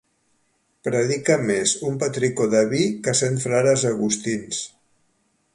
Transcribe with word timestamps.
Predica 0.87 1.35
més 1.51 1.75
un 1.91 2.01
petricó 2.05 2.49
de 2.57 2.65
vi 2.73 2.83
que 3.09 3.17
cent 3.23 3.41
frares 3.47 3.87
agustins. 3.95 4.67